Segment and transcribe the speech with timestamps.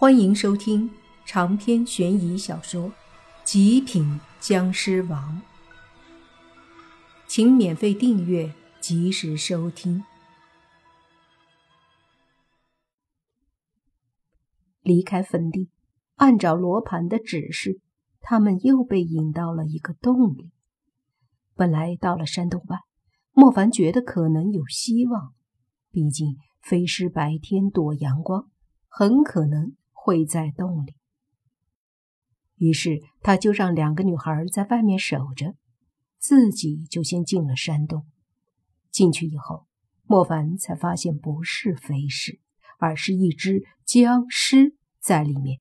[0.00, 0.88] 欢迎收听
[1.26, 2.88] 长篇悬疑小说
[3.42, 5.42] 《极品僵尸王》，
[7.26, 10.04] 请免费订阅，及时收听。
[14.82, 15.68] 离开坟地，
[16.14, 17.80] 按照罗盘的指示，
[18.20, 20.52] 他们又被引到了一个洞里。
[21.56, 22.78] 本来到了山洞外，
[23.32, 25.34] 莫凡觉得可能有希望，
[25.90, 28.48] 毕竟飞尸白天躲阳光，
[28.88, 29.74] 很可能。
[30.08, 30.94] 会在洞里，
[32.56, 35.54] 于是他就让两个女孩在外面守着，
[36.18, 38.06] 自己就先进了山洞。
[38.90, 39.66] 进去以后，
[40.04, 42.40] 莫凡才发现不是飞尸，
[42.78, 45.60] 而是一只僵尸在里面。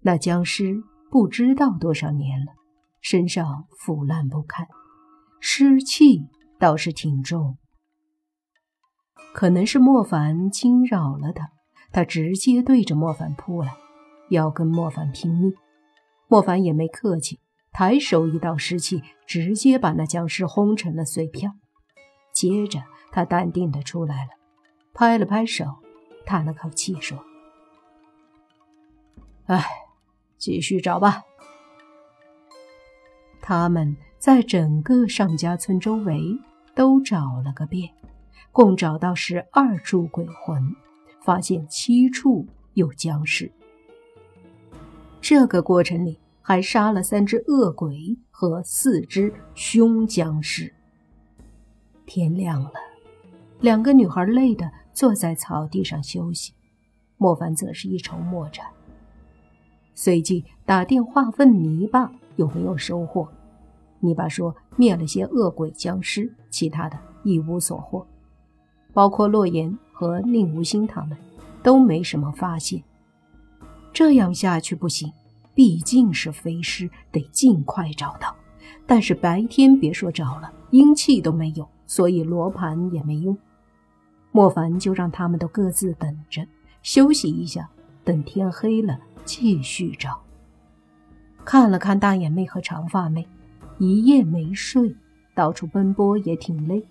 [0.00, 2.54] 那僵尸不知道多少年了，
[3.00, 4.66] 身上腐烂不堪，
[5.38, 6.26] 尸气
[6.58, 7.58] 倒是挺重，
[9.32, 11.52] 可能是莫凡惊扰了他。
[11.92, 13.74] 他直接对着莫凡扑来，
[14.30, 15.52] 要跟莫凡拼命。
[16.26, 17.38] 莫凡也没客气，
[17.72, 21.52] 抬手一道湿气，直接把那僵尸轰成了碎片。
[22.32, 24.30] 接着，他淡定的出来了，
[24.94, 25.66] 拍了拍手，
[26.24, 27.22] 叹了口气说
[29.44, 29.62] ：“哎，
[30.38, 31.22] 继续找吧。”
[33.42, 36.22] 他们在整个上家村周围
[36.74, 37.92] 都找了个遍，
[38.50, 40.74] 共找到十二处鬼魂。
[41.24, 43.50] 发现七处有僵尸，
[45.20, 50.72] 这个过程里还杀了三只恶鬼和四只凶僵尸。
[52.06, 52.72] 天亮了，
[53.60, 56.52] 两个女孩累得坐在草地上休息，
[57.16, 58.66] 莫凡则是一筹莫展。
[59.94, 63.28] 随即打电话问泥巴有没有收获，
[64.00, 68.04] 泥巴说灭了些恶鬼僵尸，其他的一无所获，
[68.92, 69.78] 包括洛言。
[70.02, 71.16] 和宁无心他们
[71.62, 72.82] 都没什么发现，
[73.92, 75.12] 这样下去不行，
[75.54, 78.34] 毕竟是飞尸，得尽快找到。
[78.84, 83.38] 但是白天别说找了，阴气都没有，所以罗盘也没用。
[84.32, 86.44] 莫凡就让他们都各自等着，
[86.82, 87.70] 休息一下，
[88.02, 90.20] 等天黑了继续找。
[91.44, 93.24] 看了看大眼妹和长发妹，
[93.78, 94.96] 一夜没睡，
[95.32, 96.84] 到处奔波也挺累，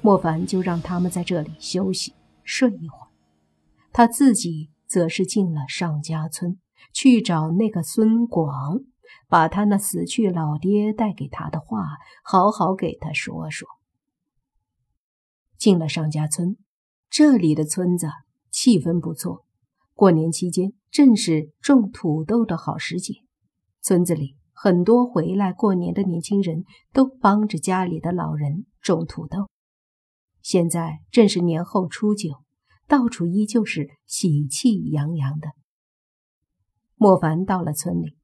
[0.00, 2.12] 莫凡就让他们在这里休息。
[2.46, 3.10] 睡一会儿，
[3.92, 6.58] 他自己则是进了尚家村
[6.92, 8.80] 去找那个孙广，
[9.28, 13.68] 把他那死去老爹带给他的话好好给他说说。
[15.58, 16.56] 进了尚家村，
[17.10, 18.08] 这里的村子
[18.50, 19.44] 气氛不错。
[19.94, 23.14] 过年期间正是种土豆的好时节，
[23.82, 29.48] 村子里很多回来过年的年轻人都帮着家里的老人种土豆。
[30.46, 32.44] 现在正是年后初九，
[32.86, 35.48] 到处依旧是喜气洋洋的。
[36.94, 38.16] 莫凡到了村里，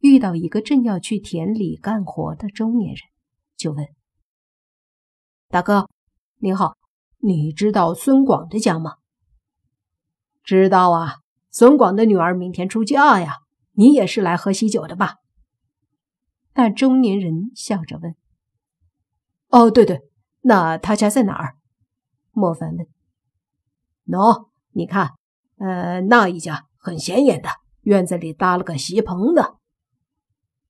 [0.00, 2.98] 遇到一个正要去田里干活的中年人，
[3.56, 3.86] 就问
[5.48, 5.88] ：“大哥，
[6.36, 6.76] 您好，
[7.16, 8.96] 你知道孙广的家吗
[10.44, 11.20] ？”“知道啊，
[11.50, 13.36] 孙广的女儿明天出嫁呀，
[13.72, 15.14] 你也是来喝喜酒的吧？”
[16.52, 18.14] 那中年人笑着问
[19.48, 20.02] ：“哦，对对，
[20.42, 21.56] 那他家在哪儿？”
[22.32, 22.86] 莫凡问
[24.06, 25.10] ：“喏，你看，
[25.58, 27.48] 呃，那一家很显眼的，
[27.82, 29.56] 院子里搭了个席棚的。”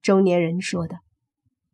[0.03, 1.01] 中年人说的。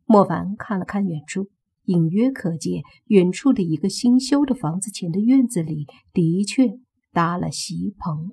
[0.09, 1.49] 莫凡看了看远处，
[1.83, 6.79] 隐约可见远处的一个新修的房子前的院子里的确
[7.11, 8.31] 搭了席棚。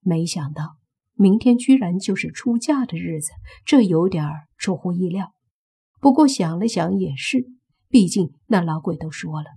[0.00, 0.76] 没想到
[1.14, 3.30] 明天居然就是出嫁的日子，
[3.64, 4.24] 这有点
[4.56, 5.32] 出乎意料。
[6.00, 7.52] 不过想了想也是，
[7.88, 9.50] 毕竟那老鬼都说了。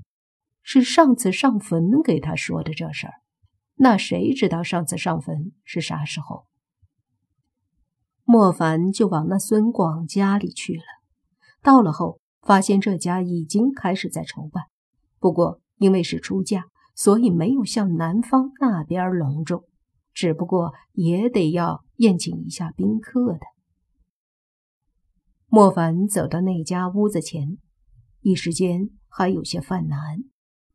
[0.63, 3.13] 是上次上坟给他说的这事儿，
[3.75, 6.47] 那谁知道上次上坟是啥时候？
[8.23, 10.83] 莫凡就往那孙广家里去了。
[11.61, 14.63] 到了后，发现这家已经开始在筹办，
[15.19, 19.65] 不过因为是出嫁，所以没有像南方那边隆重，
[20.13, 23.39] 只不过也得要宴请一下宾客的。
[25.47, 27.57] 莫凡走到那家屋子前，
[28.21, 30.23] 一时间还有些犯难。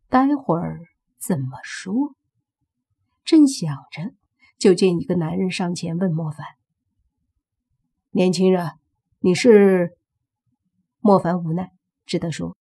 [0.09, 0.81] 待会儿
[1.19, 2.15] 怎么说？
[3.25, 4.15] 正想着，
[4.57, 6.47] 就见一个男人上前问莫凡
[8.13, 8.73] ：“年轻人，
[9.19, 9.97] 你是？”
[11.01, 11.73] 莫凡无奈，
[12.07, 12.57] 只得说：“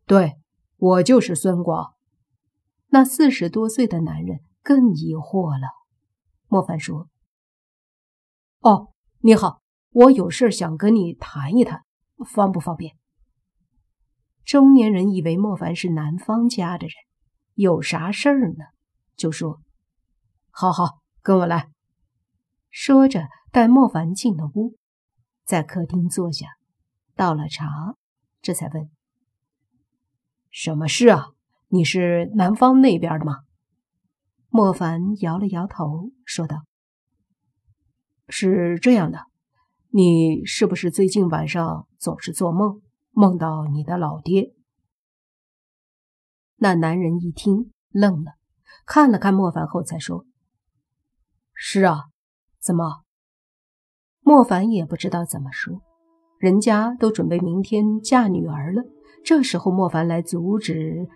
[0.05, 0.37] 对，
[0.77, 1.95] 我就是孙广。”
[2.93, 5.67] 那四十多岁的男人更疑惑了。
[6.47, 7.09] 莫凡说
[8.61, 9.60] ：“哦，你好。”
[9.91, 11.83] 我有事想跟你谈一谈，
[12.25, 12.95] 方不方便？
[14.45, 16.93] 中年人以为莫凡是南方家的人，
[17.55, 18.65] 有啥事儿呢？
[19.17, 19.61] 就说
[20.49, 21.69] ：“好好，跟我来。”
[22.71, 24.77] 说着带莫凡进了屋，
[25.43, 26.47] 在客厅坐下，
[27.15, 27.95] 倒了茶，
[28.41, 28.89] 这才问
[30.49, 31.31] ：“什么事啊？
[31.67, 33.41] 你是南方那边的吗？”
[34.47, 36.63] 莫凡摇了摇头，说道
[38.29, 39.19] ：“是这样的，
[39.91, 42.81] 你是不是最近晚上总是做梦？”
[43.13, 44.53] 梦到你的老爹，
[46.55, 48.35] 那男人一听愣了，
[48.85, 50.25] 看了看莫凡后才说
[51.53, 52.05] ：“是啊，
[52.57, 53.01] 怎么？”
[54.23, 55.81] 莫凡也不知道怎么说，
[56.37, 58.81] 人家都准备明天嫁女儿了，
[59.25, 61.09] 这时候莫凡来阻止，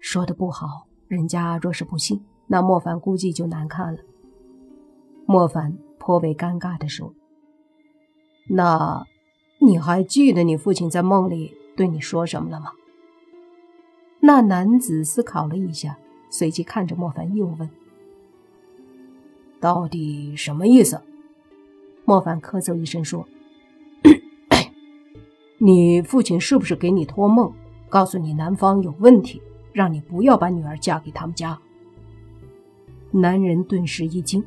[0.00, 0.88] 说的不好。
[1.06, 4.00] 人家若是不信，那莫凡估计就难看了。
[5.24, 7.14] 莫凡颇为尴尬的说
[8.48, 9.06] ：“那。”
[9.60, 12.70] 你还记得你父亲在梦里对你说什么了吗？
[14.20, 15.98] 那男子思考了一下，
[16.30, 17.68] 随即看着莫凡又问
[19.58, 21.02] ：“到底什么意思？”
[22.06, 23.26] 莫凡咳嗽一声说
[25.58, 27.52] ：“你父亲是不是给你托梦，
[27.88, 29.42] 告诉你男方有问题，
[29.72, 31.58] 让你不要把女儿嫁给他们家？”
[33.10, 34.44] 男人顿时一惊，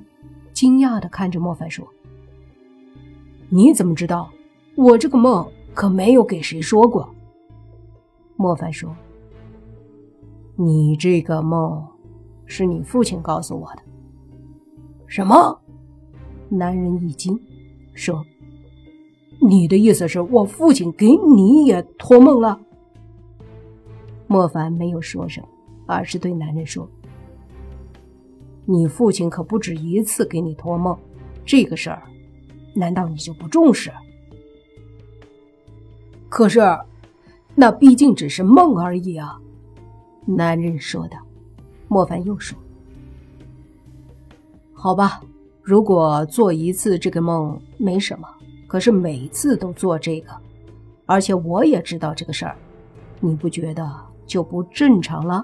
[0.54, 1.86] 惊讶的看着莫凡说
[3.54, 4.32] ：“你怎么知道？”
[4.76, 7.08] 我这个梦可没有给谁说过。
[8.38, 8.96] 莫凡说
[10.56, 11.86] ：“你这个梦
[12.46, 13.82] 是你父亲告诉我的。”
[15.06, 15.60] 什么？
[16.50, 17.38] 男人一惊，
[17.94, 18.26] 说
[19.40, 22.60] ：“你的意思是我父亲给你也托梦了？”
[24.28, 25.48] 莫凡没有说什么，
[25.86, 26.90] 而是对男人说
[28.66, 30.98] ：“你父亲可不止一次给你托梦，
[31.46, 32.04] 这个事儿，
[32.74, 33.92] 难道你就不重视？”
[36.30, 36.62] 可是，
[37.56, 39.40] 那毕竟只是梦而已啊。”
[40.26, 41.18] 男人说道。
[41.88, 42.58] 莫凡又说
[44.72, 45.22] ：“好吧，
[45.62, 48.26] 如果做一次这个梦没什么，
[48.66, 50.32] 可是每次都做这个，
[51.06, 52.56] 而且我也知道这个事儿，
[53.20, 53.94] 你不觉得
[54.26, 55.44] 就不正常了？”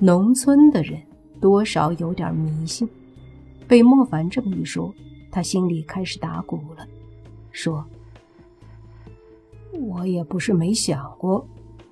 [0.00, 1.00] 农村的人
[1.40, 2.88] 多少有点迷信，
[3.66, 4.94] 被莫凡这么一说，
[5.30, 6.86] 他心里开始打鼓了，
[7.50, 7.84] 说。
[9.72, 11.44] 我也不是没想过，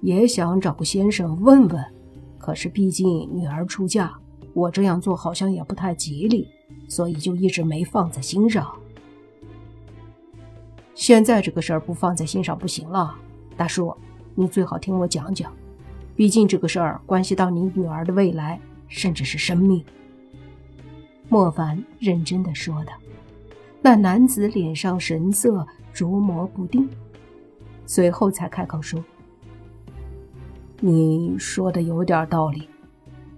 [0.02, 1.84] 也想找个先生问问，
[2.38, 4.12] 可是毕竟女儿出嫁，
[4.54, 6.46] 我这样做好像也不太吉利，
[6.86, 8.72] 所以就一直没放在心上。
[10.94, 13.16] 现在这个事儿不放在心上不行了，
[13.56, 13.92] 大叔，
[14.36, 15.52] 你最好听我讲讲，
[16.14, 19.84] 毕竟这个事儿关系到你女儿的未来，甚至是生命。
[21.32, 22.92] 莫凡认真的说道，
[23.80, 26.86] 那男子脸上神色琢磨不定。
[27.86, 29.02] 随后才开口说
[30.80, 32.68] ：“你说的有点道理，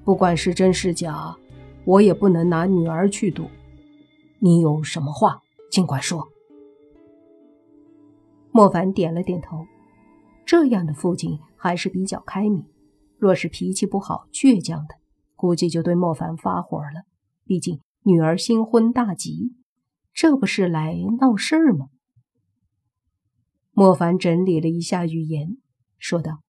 [0.03, 1.37] 不管是真是假，
[1.85, 3.47] 我也不能拿女儿去赌。
[4.41, 6.27] 你有什么话尽管说。”
[8.51, 9.65] 莫凡点了点头，
[10.45, 12.67] 这样的父亲还是比较开明。
[13.19, 14.97] 若是脾气不好、倔强的，
[15.37, 17.05] 估计就对莫凡发火了。
[17.45, 19.55] 毕竟女儿新婚大吉，
[20.13, 21.89] 这不是来闹事儿吗？
[23.73, 25.59] 莫凡整理了一下语言，
[25.99, 26.41] 说道：“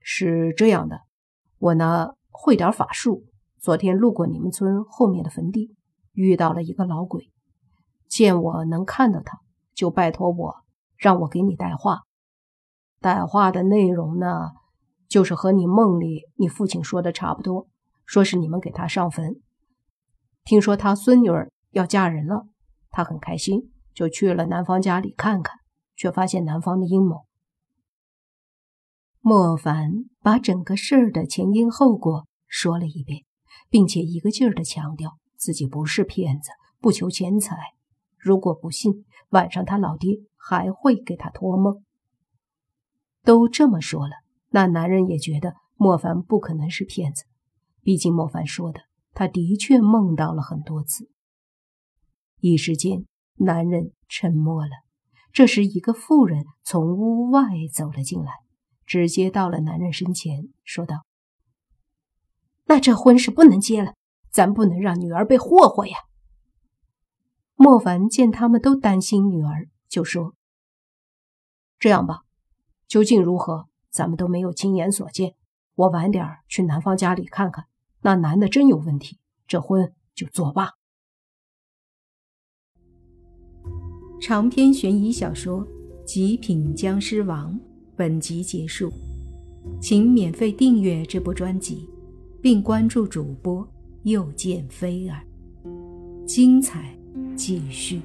[0.00, 1.02] 是这样的，
[1.58, 3.24] 我呢会点法术。
[3.60, 5.74] 昨天路过你们村后面的坟地，
[6.12, 7.30] 遇到了一个老鬼，
[8.08, 9.38] 见我能看到他，
[9.74, 10.56] 就拜托我
[10.96, 12.02] 让我给你带话。
[13.00, 14.50] 带话的内容呢，
[15.08, 17.68] 就是和你梦里你父亲说的差不多，
[18.06, 19.40] 说是你们给他上坟。
[20.44, 22.46] 听说他孙女儿要嫁人了，
[22.90, 25.60] 他很开心。”就去了男方家里看看，
[25.94, 27.26] 却发现男方的阴谋。
[29.20, 33.22] 莫凡把整个事儿的前因后果说了一遍，
[33.70, 37.56] 并且一个劲儿的强调自己不是骗子，不求钱财。
[38.18, 41.84] 如果不信，晚上他老爹还会给他托梦。
[43.22, 44.14] 都这么说了，
[44.50, 47.26] 那男人也觉得莫凡不可能是骗子，
[47.84, 48.80] 毕竟莫凡说的，
[49.12, 51.08] 他的确梦到了很多次。
[52.40, 53.06] 一时间。
[53.36, 54.70] 男人沉默了。
[55.32, 58.30] 这时，一个妇人从屋外走了进来，
[58.86, 61.04] 直接到了男人身前，说道
[62.66, 63.94] ：“那这婚是不能结了，
[64.30, 65.96] 咱不能让女儿被霍霍呀。”
[67.56, 70.36] 莫凡见他们都担心女儿，就说
[71.80, 72.20] ：“这样吧，
[72.86, 75.34] 究竟如何，咱们都没有亲眼所见。
[75.74, 77.66] 我晚点去男方家里看看，
[78.04, 79.18] 那男的真有问题，
[79.48, 80.72] 这婚就作罢。”
[84.20, 85.66] 长篇悬疑小说
[86.04, 87.58] 《极品僵尸王
[87.96, 88.92] 本集结束，
[89.80, 91.88] 请免费订阅这部专辑，
[92.42, 93.66] 并关注主播
[94.02, 95.24] 又见菲儿，
[96.26, 96.94] 精彩
[97.34, 98.02] 继续。